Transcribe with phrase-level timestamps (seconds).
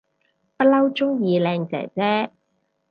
[0.57, 2.31] 不嬲鍾意靚姐姐